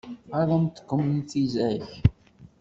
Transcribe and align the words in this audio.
Ɣaḍent-kem 0.35 1.07
tidak? 1.29 1.89